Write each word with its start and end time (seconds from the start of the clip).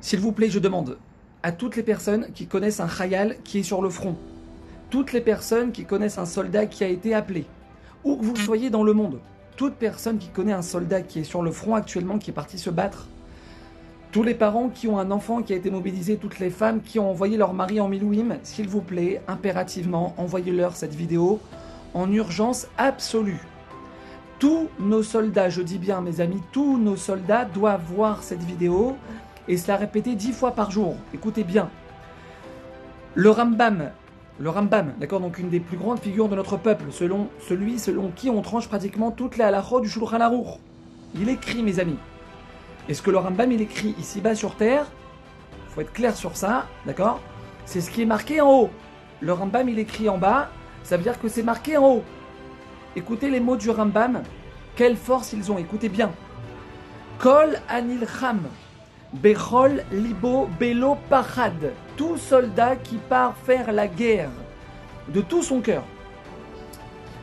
S'il 0.00 0.20
vous 0.20 0.32
plaît, 0.32 0.48
je 0.48 0.58
demande 0.58 0.96
à 1.42 1.52
toutes 1.52 1.76
les 1.76 1.82
personnes 1.82 2.28
qui 2.34 2.46
connaissent 2.46 2.80
un 2.80 2.88
khayal 2.88 3.36
qui 3.42 3.58
est 3.58 3.64
sur 3.64 3.82
le 3.82 3.90
front, 3.90 4.16
toutes 4.90 5.12
les 5.12 5.20
personnes 5.20 5.72
qui 5.72 5.84
connaissent 5.84 6.18
un 6.18 6.26
soldat 6.26 6.66
qui 6.66 6.84
a 6.84 6.88
été 6.88 7.14
appelé, 7.14 7.46
où 8.04 8.16
que 8.16 8.24
vous 8.24 8.36
soyez 8.36 8.70
dans 8.70 8.84
le 8.84 8.92
monde, 8.92 9.20
toute 9.56 9.74
personne 9.74 10.18
qui 10.18 10.28
connaît 10.28 10.52
un 10.52 10.62
soldat 10.62 11.02
qui 11.02 11.20
est 11.20 11.24
sur 11.24 11.42
le 11.42 11.50
front 11.50 11.74
actuellement, 11.74 12.18
qui 12.18 12.30
est 12.30 12.34
parti 12.34 12.58
se 12.58 12.70
battre, 12.70 13.06
tous 14.12 14.22
les 14.22 14.34
parents 14.34 14.68
qui 14.68 14.88
ont 14.88 14.98
un 14.98 15.10
enfant 15.10 15.42
qui 15.42 15.52
a 15.52 15.56
été 15.56 15.70
mobilisé, 15.70 16.16
toutes 16.16 16.38
les 16.38 16.50
femmes 16.50 16.80
qui 16.80 16.98
ont 16.98 17.10
envoyé 17.10 17.36
leur 17.36 17.52
mari 17.52 17.78
en 17.80 17.88
Milouim, 17.88 18.38
s'il 18.42 18.68
vous 18.68 18.80
plaît, 18.80 19.20
impérativement, 19.28 20.14
envoyez-leur 20.16 20.76
cette 20.76 20.94
vidéo 20.94 21.40
en 21.92 22.10
urgence 22.12 22.68
absolue. 22.78 23.40
Tous 24.38 24.68
nos 24.78 25.02
soldats, 25.02 25.50
je 25.50 25.60
dis 25.60 25.78
bien 25.78 26.00
mes 26.00 26.20
amis, 26.20 26.40
tous 26.52 26.78
nos 26.78 26.96
soldats 26.96 27.44
doivent 27.44 27.82
voir 27.94 28.22
cette 28.22 28.42
vidéo 28.42 28.96
et 29.48 29.56
se 29.56 29.68
la 29.68 29.76
répéter 29.76 30.14
dix 30.14 30.32
fois 30.32 30.52
par 30.52 30.70
jour. 30.70 30.96
Écoutez 31.14 31.44
bien. 31.44 31.70
Le 33.14 33.30
Rambam, 33.30 33.90
le 34.38 34.50
Rambam, 34.50 34.92
d'accord, 35.00 35.20
donc 35.20 35.38
une 35.38 35.48
des 35.48 35.58
plus 35.58 35.76
grandes 35.76 35.98
figures 35.98 36.28
de 36.28 36.36
notre 36.36 36.56
peuple, 36.56 36.84
selon 36.90 37.28
celui 37.48 37.78
selon 37.78 38.12
qui 38.14 38.30
on 38.30 38.42
tranche 38.42 38.68
pratiquement 38.68 39.10
toutes 39.10 39.36
les 39.36 39.44
halachot 39.44 39.80
du 39.80 39.88
Shulchan 39.88 40.20
Aruch. 40.20 40.58
Il 41.14 41.28
écrit, 41.28 41.62
mes 41.62 41.80
amis. 41.80 41.98
Et 42.88 42.94
ce 42.94 43.02
que 43.02 43.10
le 43.10 43.18
Rambam 43.18 43.50
il 43.50 43.60
écrit 43.60 43.94
ici-bas 43.98 44.34
sur 44.34 44.54
terre, 44.54 44.86
faut 45.70 45.80
être 45.80 45.92
clair 45.92 46.16
sur 46.16 46.36
ça, 46.36 46.66
d'accord? 46.86 47.20
C'est 47.64 47.80
ce 47.80 47.90
qui 47.90 48.02
est 48.02 48.06
marqué 48.06 48.40
en 48.40 48.50
haut. 48.50 48.70
Le 49.20 49.32
Rambam 49.32 49.68
il 49.68 49.78
écrit 49.78 50.08
en 50.08 50.18
bas, 50.18 50.50
ça 50.84 50.96
veut 50.96 51.02
dire 51.02 51.20
que 51.20 51.28
c'est 51.28 51.42
marqué 51.42 51.76
en 51.76 51.86
haut. 51.86 52.04
Écoutez 52.96 53.30
les 53.30 53.40
mots 53.40 53.56
du 53.56 53.70
Rambam, 53.70 54.22
quelle 54.76 54.96
force 54.96 55.32
ils 55.32 55.50
ont, 55.50 55.58
écoutez 55.58 55.88
bien. 55.88 56.12
Kol 57.18 57.58
anilcham, 57.68 58.40
bechol 59.12 59.82
libo 59.92 60.48
belo 60.58 60.96
pachad. 61.08 61.72
Tout 61.96 62.16
soldat 62.16 62.76
qui 62.76 62.96
part 62.96 63.34
faire 63.44 63.72
la 63.72 63.88
guerre 63.88 64.30
de 65.08 65.20
tout 65.20 65.42
son 65.42 65.60
cœur. 65.60 65.84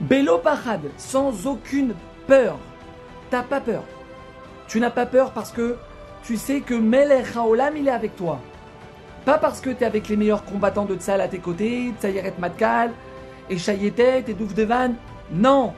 Belo 0.00 0.38
pachad, 0.38 0.80
sans 0.96 1.46
aucune 1.46 1.94
peur. 2.26 2.58
T'as 3.30 3.42
pas 3.42 3.60
peur. 3.60 3.84
Tu 4.68 4.80
n'as 4.80 4.90
pas 4.90 5.06
peur 5.06 5.32
parce 5.32 5.52
que 5.52 5.76
tu 6.22 6.36
sais 6.36 6.60
que 6.60 6.74
Melech 6.74 7.36
Haolam 7.36 7.76
il 7.76 7.88
est 7.88 7.92
avec 7.92 8.16
toi. 8.16 8.40
Pas 9.24 9.38
parce 9.38 9.60
que 9.60 9.70
tu 9.70 9.82
es 9.82 9.86
avec 9.86 10.08
les 10.08 10.16
meilleurs 10.16 10.44
combattants 10.44 10.84
de 10.84 10.96
Tzal 10.96 11.20
à 11.20 11.28
tes 11.28 11.38
côtés, 11.38 11.92
Tsayeret 12.00 12.34
Matkal, 12.38 12.92
et 13.48 13.58
Chayetet, 13.58 14.24
et 14.26 14.34
Douvdevan. 14.34 14.94
Non, 15.30 15.72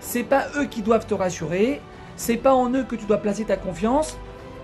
c'est 0.00 0.22
pas 0.22 0.46
eux 0.56 0.64
qui 0.64 0.82
doivent 0.82 1.06
te 1.06 1.14
rassurer, 1.14 1.80
c'est 2.16 2.36
pas 2.36 2.54
en 2.54 2.72
eux 2.72 2.84
que 2.84 2.96
tu 2.96 3.04
dois 3.04 3.18
placer 3.18 3.44
ta 3.44 3.56
confiance. 3.56 4.16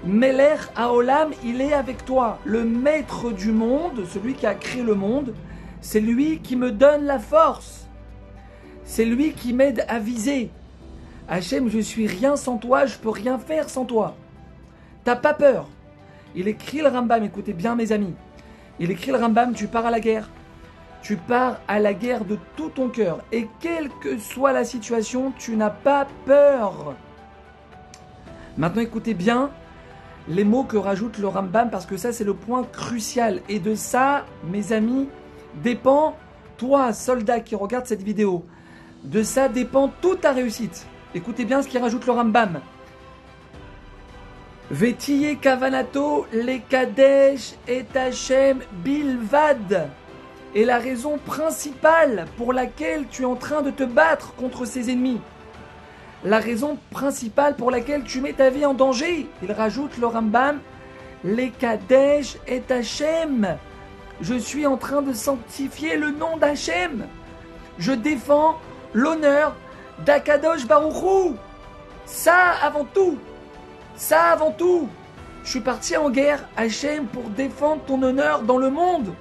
Melech 0.05 0.61
Haolam, 0.77 1.30
il 1.44 1.61
est 1.61 1.72
avec 1.72 2.05
toi. 2.05 2.39
Le 2.44 2.64
maître 2.64 3.30
du 3.30 3.52
monde, 3.52 4.05
celui 4.08 4.34
qui 4.34 4.47
a 4.47 4.55
créé 4.55 4.83
le 4.83 4.94
monde, 4.94 5.34
c'est 5.80 6.00
lui 6.00 6.41
qui 6.41 6.56
me 6.56 6.70
donne 6.70 7.05
la 7.05 7.19
force. 7.19 7.86
C'est 8.84 9.05
lui 9.05 9.33
qui 9.33 9.53
m'aide 9.53 9.84
à 9.88 9.98
viser. 9.98 10.50
Hachem, 11.28 11.69
je 11.69 11.80
suis 11.80 12.06
rien 12.06 12.36
sans 12.36 12.56
toi, 12.56 12.86
je 12.86 12.97
peux 12.98 13.11
rien 13.11 13.38
faire 13.38 13.69
sans 13.69 13.84
toi. 13.84 14.14
T'as 15.05 15.16
pas 15.16 15.34
peur. 15.34 15.69
Il 16.34 16.48
écrit 16.48 16.78
le 16.78 16.88
Rambam, 16.88 17.25
écoutez 17.25 17.53
bien 17.53 17.75
mes 17.75 17.92
amis. 17.92 18.14
Il 18.78 18.91
écrit 18.91 19.10
le 19.10 19.19
Rambam, 19.19 19.55
tu 19.55 19.66
pars 19.66 19.86
à 19.86 19.91
la 19.91 20.00
guerre. 20.00 20.28
Tu 21.03 21.16
pars 21.16 21.60
à 21.66 21.78
la 21.78 21.94
guerre 21.94 22.25
de 22.25 22.38
tout 22.56 22.69
ton 22.69 22.88
cœur. 22.88 23.19
Et 23.33 23.48
quelle 23.60 23.88
que 24.00 24.19
soit 24.19 24.53
la 24.53 24.64
situation, 24.64 25.33
tu 25.38 25.56
n'as 25.56 25.70
pas 25.70 26.06
peur. 26.25 26.94
Maintenant 28.56 28.83
écoutez 28.83 29.14
bien 29.14 29.50
les 30.28 30.44
mots 30.44 30.64
que 30.64 30.77
rajoute 30.77 31.19
le 31.19 31.28
Rambam 31.28 31.70
parce 31.70 31.86
que 31.86 31.96
ça 31.96 32.12
c'est 32.12 32.24
le 32.24 32.34
point 32.34 32.64
crucial. 32.64 33.41
Et 33.48 33.58
de 33.58 33.74
ça, 33.74 34.24
mes 34.50 34.72
amis, 34.72 35.08
dépend, 35.62 36.16
toi, 36.56 36.92
soldat 36.92 37.41
qui 37.41 37.55
regarde 37.55 37.86
cette 37.86 38.02
vidéo, 38.02 38.44
de 39.04 39.22
ça 39.22 39.48
dépend 39.48 39.91
toute 40.00 40.22
ta 40.22 40.32
réussite. 40.32 40.87
Écoutez 41.14 41.44
bien 41.44 41.62
ce 41.62 41.69
qu'il 41.69 41.81
rajoute 41.81 42.06
le 42.06 42.12
Rambam. 42.12 42.60
Vetiye 44.70 45.38
kavanato 45.38 46.26
le 46.32 46.58
kadesh 46.69 47.54
et 47.69 47.84
Hachem 47.94 48.58
bilvad. 48.84 49.91
Et 50.54 50.64
la 50.64 50.78
raison 50.78 51.19
principale 51.25 52.25
pour 52.37 52.53
laquelle 52.53 53.04
tu 53.08 53.22
es 53.22 53.26
en 53.26 53.37
train 53.37 53.62
de 53.62 53.70
te 53.70 53.84
battre 53.84 54.34
contre 54.34 54.64
ses 54.64 54.91
ennemis. 54.91 55.20
La 56.26 56.41
raison 56.41 56.76
principale 56.91 57.54
pour 57.54 57.70
laquelle 57.70 58.03
tu 58.03 58.20
mets 58.20 58.32
ta 58.32 58.50
vie 58.50 58.66
en 58.66 58.75
danger. 58.75 59.28
Il 59.44 59.53
rajoute 59.53 59.97
le 59.97 60.09
Rambam. 60.09 60.59
Les 61.22 61.50
Kadesh 61.50 62.37
et 62.48 62.60
Hachem. 62.69 63.56
Je 64.20 64.34
suis 64.34 64.66
en 64.66 64.76
train 64.76 65.03
de 65.03 65.12
sanctifier 65.12 65.97
le 65.97 66.10
nom 66.10 66.37
d'Hachem. 66.37 67.06
Je 67.78 67.92
défends 67.92 68.59
l'honneur 68.92 69.54
d'Akadosh 70.04 70.66
Baruchou. 70.66 71.37
Ça 72.06 72.54
avant 72.60 72.87
tout. 72.93 73.19
Ça 73.94 74.32
avant 74.32 74.50
tout. 74.50 74.88
Je 75.44 75.50
suis 75.50 75.60
parti 75.60 75.97
en 75.97 76.10
guerre, 76.10 76.48
Hachem, 76.56 77.06
pour 77.06 77.31
défendre 77.31 77.82
ton 77.87 78.03
honneur 78.03 78.43
dans 78.43 78.58
le 78.58 78.70
monde. 78.70 79.14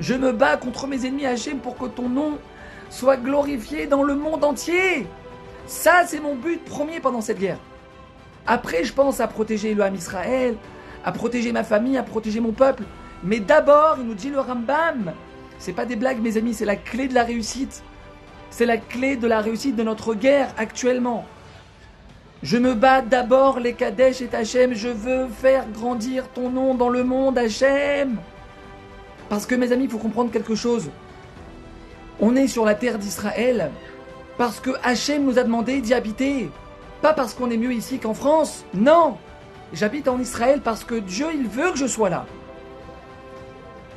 Je 0.00 0.14
me 0.14 0.32
bats 0.32 0.56
contre 0.56 0.86
mes 0.86 1.04
ennemis, 1.04 1.26
Hachem, 1.26 1.58
pour 1.58 1.76
que 1.76 1.84
ton 1.84 2.08
nom 2.08 2.38
soit 2.88 3.18
glorifié 3.18 3.86
dans 3.86 4.02
le 4.02 4.14
monde 4.14 4.42
entier. 4.42 5.06
Ça, 5.66 6.04
c'est 6.06 6.20
mon 6.20 6.36
but 6.36 6.64
premier 6.64 7.00
pendant 7.00 7.20
cette 7.20 7.38
guerre. 7.38 7.58
Après, 8.46 8.84
je 8.84 8.92
pense 8.92 9.20
à 9.20 9.26
protéger 9.26 9.74
le 9.74 9.82
Ham 9.82 9.94
Israël, 9.94 10.56
à 11.04 11.10
protéger 11.10 11.50
ma 11.52 11.64
famille, 11.64 11.98
à 11.98 12.04
protéger 12.04 12.40
mon 12.40 12.52
peuple. 12.52 12.84
Mais 13.24 13.40
d'abord, 13.40 13.96
il 13.98 14.06
nous 14.06 14.14
dit 14.14 14.30
le 14.30 14.38
Rambam. 14.38 15.12
C'est 15.58 15.72
pas 15.72 15.84
des 15.84 15.96
blagues, 15.96 16.20
mes 16.20 16.36
amis, 16.36 16.54
c'est 16.54 16.64
la 16.64 16.76
clé 16.76 17.08
de 17.08 17.14
la 17.14 17.24
réussite. 17.24 17.82
C'est 18.50 18.66
la 18.66 18.76
clé 18.76 19.16
de 19.16 19.26
la 19.26 19.40
réussite 19.40 19.74
de 19.74 19.82
notre 19.82 20.14
guerre 20.14 20.54
actuellement. 20.56 21.24
Je 22.42 22.58
me 22.58 22.74
bats 22.74 23.00
d'abord 23.00 23.58
les 23.58 23.72
Kadesh 23.72 24.20
et 24.20 24.32
Hachem. 24.32 24.74
Je 24.74 24.88
veux 24.88 25.26
faire 25.26 25.66
grandir 25.72 26.28
ton 26.28 26.50
nom 26.50 26.74
dans 26.74 26.90
le 26.90 27.02
monde, 27.02 27.38
Hachem. 27.38 28.18
Parce 29.28 29.46
que 29.46 29.56
mes 29.56 29.72
amis, 29.72 29.84
il 29.84 29.90
faut 29.90 29.98
comprendre 29.98 30.30
quelque 30.30 30.54
chose. 30.54 30.90
On 32.20 32.36
est 32.36 32.46
sur 32.46 32.64
la 32.64 32.74
terre 32.74 32.98
d'Israël 32.98 33.72
parce 34.38 34.60
que 34.60 34.70
Hachem 34.82 35.24
nous 35.24 35.38
a 35.38 35.44
demandé 35.44 35.80
d'y 35.80 35.94
habiter. 35.94 36.50
Pas 37.02 37.12
parce 37.12 37.34
qu'on 37.34 37.50
est 37.50 37.56
mieux 37.56 37.72
ici 37.72 37.98
qu'en 37.98 38.14
France. 38.14 38.64
Non. 38.74 39.16
J'habite 39.72 40.08
en 40.08 40.18
Israël 40.18 40.60
parce 40.62 40.84
que 40.84 40.94
Dieu, 40.94 41.26
il 41.34 41.48
veut 41.48 41.72
que 41.72 41.78
je 41.78 41.86
sois 41.86 42.10
là. 42.10 42.26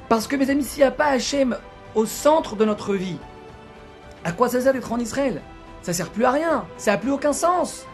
Parce 0.07 0.27
que 0.27 0.35
mes 0.35 0.49
amis, 0.49 0.63
s'il 0.63 0.79
n'y 0.79 0.87
a 0.87 0.91
pas 0.91 1.07
Hachem 1.07 1.57
au 1.95 2.05
centre 2.05 2.55
de 2.55 2.65
notre 2.65 2.95
vie, 2.95 3.17
à 4.23 4.31
quoi 4.31 4.49
ça 4.49 4.61
sert 4.61 4.73
d'être 4.73 4.91
en 4.91 4.99
Israël? 4.99 5.41
Ça 5.81 5.93
sert 5.93 6.09
plus 6.09 6.25
à 6.25 6.31
rien. 6.31 6.65
Ça 6.77 6.91
n'a 6.91 6.97
plus 6.97 7.11
aucun 7.11 7.33
sens. 7.33 7.85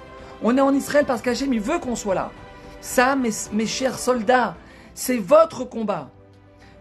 On 0.41 0.57
est 0.57 0.61
en 0.61 0.73
Israël 0.73 1.05
parce 1.05 1.21
qu'Hachem, 1.21 1.53
il 1.53 1.59
veut 1.59 1.79
qu'on 1.79 1.95
soit 1.95 2.15
là. 2.15 2.31
Ça, 2.81 3.15
mes, 3.15 3.31
mes 3.51 3.65
chers 3.65 3.99
soldats, 3.99 4.55
c'est 4.93 5.17
votre 5.17 5.63
combat. 5.63 6.09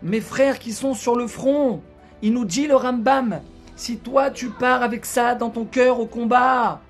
Mes 0.02 0.20
frères 0.20 0.58
qui 0.58 0.72
sont 0.72 0.94
sur 0.94 1.16
le 1.16 1.26
front, 1.26 1.82
il 2.22 2.32
nous 2.32 2.44
dit 2.44 2.66
le 2.66 2.76
Rambam, 2.76 3.40
si 3.76 3.98
toi 3.98 4.30
tu 4.30 4.50
pars 4.50 4.82
avec 4.82 5.04
ça 5.04 5.34
dans 5.34 5.50
ton 5.50 5.64
cœur 5.64 6.00
au 6.00 6.06
combat, 6.06 6.80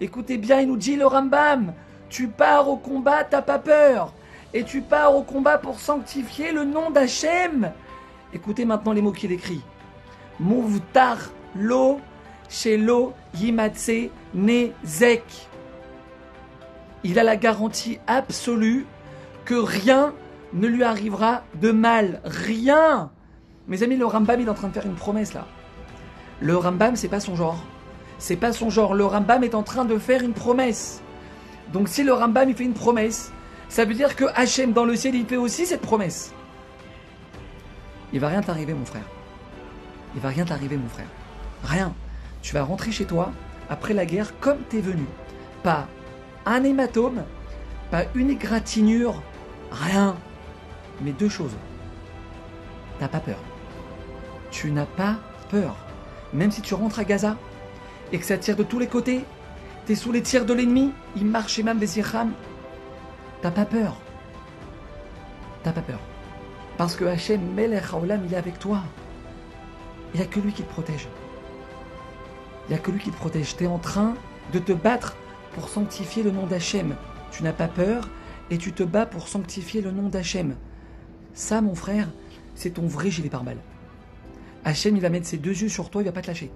écoutez 0.00 0.38
bien, 0.38 0.60
il 0.60 0.68
nous 0.68 0.76
dit 0.76 0.96
le 0.96 1.06
Rambam, 1.06 1.72
tu 2.08 2.28
pars 2.28 2.68
au 2.68 2.76
combat, 2.76 3.24
t'as 3.24 3.42
pas 3.42 3.58
peur. 3.58 4.12
Et 4.54 4.64
tu 4.64 4.80
pars 4.80 5.14
au 5.14 5.22
combat 5.22 5.58
pour 5.58 5.78
sanctifier 5.78 6.52
le 6.52 6.64
nom 6.64 6.90
d'Hachem. 6.90 7.70
Écoutez 8.32 8.64
maintenant 8.64 8.92
les 8.92 9.02
mots 9.02 9.12
qu'il 9.12 9.32
écrit. 9.32 9.60
Mouvtar 10.40 11.18
lo 11.54 12.00
shelo 12.48 13.12
yimatse 13.34 14.10
nezek. 14.34 15.48
Il 17.04 17.18
a 17.18 17.24
la 17.24 17.36
garantie 17.36 17.98
absolue 18.06 18.86
que 19.44 19.54
rien 19.54 20.14
ne 20.54 20.66
lui 20.66 20.82
arrivera 20.82 21.42
de 21.54 21.70
mal. 21.70 22.20
Rien. 22.24 23.10
Mes 23.66 23.82
amis, 23.82 23.96
le 23.96 24.06
Rambam 24.06 24.40
il 24.40 24.46
est 24.46 24.50
en 24.50 24.54
train 24.54 24.68
de 24.68 24.72
faire 24.72 24.86
une 24.86 24.94
promesse 24.94 25.34
là. 25.34 25.46
Le 26.40 26.56
Rambam, 26.56 26.96
c'est 26.96 27.08
pas 27.08 27.20
son 27.20 27.36
genre. 27.36 27.64
C'est 28.18 28.36
pas 28.36 28.52
son 28.52 28.70
genre. 28.70 28.94
Le 28.94 29.04
Rambam 29.04 29.44
est 29.44 29.54
en 29.54 29.62
train 29.62 29.84
de 29.84 29.98
faire 29.98 30.22
une 30.22 30.32
promesse. 30.32 31.02
Donc 31.72 31.88
si 31.88 32.02
le 32.02 32.12
Rambam 32.12 32.48
il 32.48 32.54
fait 32.54 32.64
une 32.64 32.74
promesse, 32.74 33.32
ça 33.68 33.84
veut 33.84 33.94
dire 33.94 34.16
que 34.16 34.24
Hachem 34.34 34.72
dans 34.72 34.84
le 34.84 34.96
ciel 34.96 35.14
il 35.14 35.26
fait 35.26 35.36
aussi 35.36 35.66
cette 35.66 35.82
promesse. 35.82 36.32
Il 38.12 38.20
va 38.20 38.28
rien 38.28 38.40
t'arriver 38.40 38.72
mon 38.72 38.86
frère. 38.86 39.04
Il 40.14 40.20
va 40.20 40.30
rien 40.30 40.44
t'arriver 40.44 40.76
mon 40.76 40.88
frère. 40.88 41.08
Rien. 41.64 41.92
Tu 42.40 42.54
vas 42.54 42.62
rentrer 42.62 42.92
chez 42.92 43.04
toi 43.04 43.32
après 43.68 43.92
la 43.92 44.06
guerre 44.06 44.38
comme 44.40 44.58
t'es 44.68 44.80
venu. 44.80 45.04
Pas 45.62 45.86
un 46.46 46.64
hématome, 46.64 47.24
pas 47.90 48.04
une 48.14 48.30
égratignure, 48.30 49.22
rien. 49.70 50.16
Mais 51.02 51.12
deux 51.12 51.28
choses. 51.28 51.56
T'as 52.98 53.08
pas 53.08 53.20
peur. 53.20 53.38
Tu 54.50 54.70
n'as 54.70 54.86
pas 54.86 55.16
peur. 55.50 55.76
Même 56.32 56.50
si 56.50 56.60
tu 56.62 56.74
rentres 56.74 56.98
à 56.98 57.04
Gaza 57.04 57.36
et 58.12 58.18
que 58.18 58.24
ça 58.24 58.38
tire 58.38 58.56
de 58.56 58.62
tous 58.62 58.78
les 58.78 58.86
côtés, 58.86 59.24
t'es 59.86 59.94
sous 59.94 60.12
les 60.12 60.22
tirs 60.22 60.44
de 60.44 60.52
l'ennemi, 60.52 60.92
il 61.16 61.24
marche 61.26 61.58
même 61.60 61.78
des 61.78 62.02
T'as 63.40 63.50
pas 63.50 63.64
peur. 63.64 63.96
t'as 65.62 65.72
pas 65.72 65.80
peur. 65.80 66.00
Parce 66.76 66.94
que 66.94 67.04
Hachem 67.04 67.40
Melech 67.54 67.92
Haolam, 67.92 68.22
il 68.26 68.34
est 68.34 68.36
avec 68.36 68.58
toi. 68.58 68.82
Il 70.12 70.20
n'y 70.20 70.26
a 70.26 70.28
que 70.28 70.40
lui 70.40 70.52
qui 70.52 70.62
te 70.62 70.70
protège. 70.70 71.08
Il 72.66 72.72
n'y 72.72 72.78
a 72.78 72.78
que 72.78 72.90
lui 72.90 73.00
qui 73.00 73.10
te 73.10 73.16
protège. 73.16 73.56
Tu 73.56 73.64
es 73.64 73.66
en 73.66 73.78
train 73.78 74.14
de 74.52 74.58
te 74.58 74.72
battre 74.72 75.16
pour 75.54 75.68
sanctifier 75.68 76.22
le 76.22 76.30
nom 76.30 76.46
d'Hachem. 76.46 76.96
Tu 77.30 77.42
n'as 77.42 77.52
pas 77.52 77.68
peur 77.68 78.08
et 78.50 78.58
tu 78.58 78.72
te 78.72 78.82
bats 78.82 79.06
pour 79.06 79.28
sanctifier 79.28 79.82
le 79.82 79.90
nom 79.90 80.08
d'Hachem. 80.08 80.56
Ça, 81.34 81.60
mon 81.60 81.74
frère, 81.74 82.08
c'est 82.54 82.70
ton 82.70 82.86
vrai 82.86 83.10
gilet 83.10 83.28
pare-balles. 83.28 83.60
Hachem, 84.68 84.96
il 84.96 85.00
va 85.00 85.08
mettre 85.08 85.26
ses 85.26 85.38
deux 85.38 85.62
yeux 85.62 85.70
sur 85.70 85.88
toi, 85.88 86.02
il 86.02 86.04
va 86.04 86.12
pas 86.12 86.20
te 86.20 86.26
lâcher. 86.26 86.50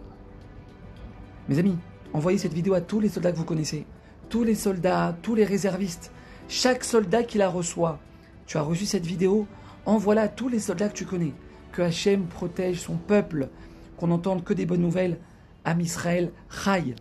Mes 1.48 1.58
amis, 1.58 1.78
envoyez 2.12 2.36
cette 2.36 2.52
vidéo 2.52 2.74
à 2.74 2.82
tous 2.82 3.00
les 3.00 3.08
soldats 3.08 3.32
que 3.32 3.38
vous 3.38 3.46
connaissez. 3.46 3.86
Tous 4.28 4.44
les 4.44 4.54
soldats, 4.54 5.16
tous 5.22 5.34
les 5.34 5.46
réservistes. 5.46 6.12
Chaque 6.46 6.84
soldat 6.84 7.22
qui 7.22 7.38
la 7.38 7.48
reçoit. 7.48 8.00
Tu 8.44 8.58
as 8.58 8.62
reçu 8.62 8.84
cette 8.84 9.06
vidéo, 9.06 9.46
envoie-la 9.86 10.22
à 10.22 10.28
tous 10.28 10.50
les 10.50 10.58
soldats 10.58 10.90
que 10.90 10.94
tu 10.94 11.06
connais. 11.06 11.32
Que 11.72 11.80
Hachem 11.80 12.26
protège 12.26 12.80
son 12.80 12.96
peuple. 12.96 13.48
Qu'on 13.96 14.08
n'entende 14.08 14.44
que 14.44 14.52
des 14.52 14.66
bonnes 14.66 14.82
nouvelles. 14.82 15.16
Am 15.64 15.80
Israël, 15.80 16.32
Chai. 16.50 16.94